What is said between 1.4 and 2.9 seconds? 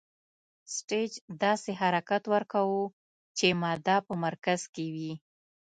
داسې حرکت ورکوو